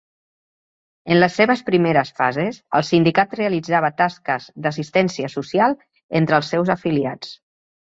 [1.15, 5.79] En les seves primeres fases el sindicat realitzava tasques d'assistència social
[6.23, 7.39] entre els seus afiliats.